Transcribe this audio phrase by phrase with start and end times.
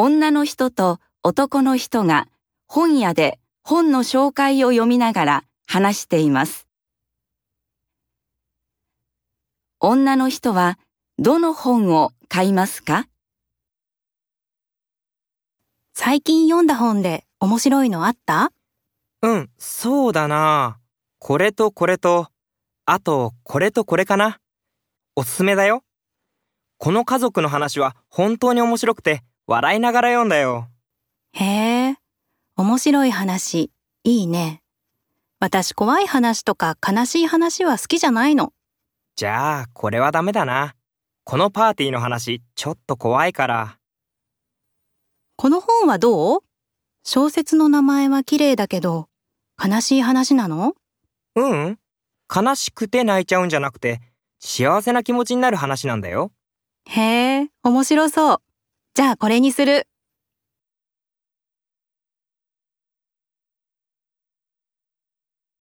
[0.00, 2.28] 女の人と男の人が
[2.68, 6.68] 本屋で本の紹介を読みながら話しています。
[9.80, 10.78] 女の人は
[11.18, 13.08] どの本を買いますか？
[15.94, 18.52] 最近読んだ本で面白いのあった？
[19.22, 20.78] うん、そうだな。
[21.18, 22.28] これとこれと、
[22.86, 24.38] あとこれとこれかな。
[25.16, 25.82] おすすめだよ。
[26.76, 30.68] この家族の話は本当に面白くて笑いながら読んだよ。
[31.32, 31.44] へ
[31.88, 31.96] え、
[32.56, 33.70] 面白い話、
[34.04, 34.62] いいね。
[35.40, 38.52] 私怖い話とか悲しい話は好きじゃないの。
[39.16, 40.74] じゃあ、これはダメだな。
[41.24, 43.78] このパーティーの話、ちょっと怖いから。
[45.36, 46.40] この本はどう？
[47.02, 49.08] 小説の名前は綺麗だけど、
[49.58, 50.74] 悲しい話なの？
[51.36, 51.78] ううん。
[52.30, 54.02] 悲しくて泣いちゃうんじゃなくて、
[54.40, 56.32] 幸せな気持ちになる話なんだよ。
[56.84, 58.42] へえ、面白そう。
[58.98, 59.86] じゃあこれにする。